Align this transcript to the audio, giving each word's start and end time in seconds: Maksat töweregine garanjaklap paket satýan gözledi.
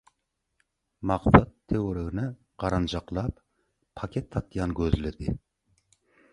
Maksat 1.11 1.51
töweregine 1.73 2.25
garanjaklap 2.65 3.45
paket 4.01 4.33
satýan 4.39 4.77
gözledi. 4.83 5.33